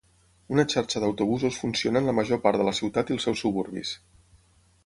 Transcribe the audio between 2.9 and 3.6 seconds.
i els seus